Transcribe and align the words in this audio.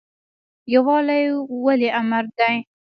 یووالی 0.73 1.23
ولې 1.65 1.89
امر 1.99 2.25
دی؟ 2.37 2.55